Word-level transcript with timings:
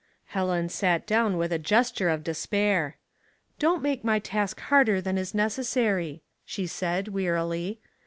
Helen 0.29 0.67
sat 0.69 1.05
down 1.05 1.37
with 1.37 1.53
a 1.53 1.59
gesture 1.59 2.09
of 2.09 2.23
despair. 2.23 2.97
"Don't 3.59 3.83
make 3.83 4.03
my 4.03 4.17
task 4.17 4.59
harder 4.61 4.99
than 4.99 5.15
is 5.15 5.33
neces 5.33 5.65
sary," 5.65 6.23
she 6.43 6.65
said, 6.65 7.09
wearily. 7.09 7.79